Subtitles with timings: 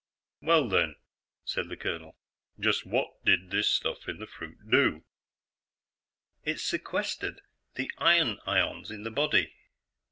[0.41, 0.95] "Well, then,"
[1.45, 2.17] said the colonel,
[2.59, 5.03] "just what did this stuff in the fruit do?"
[6.43, 7.39] "It sequestered
[7.75, 9.53] the iron ions in the body.